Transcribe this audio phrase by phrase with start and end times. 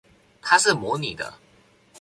[0.41, 1.31] 他是模擬的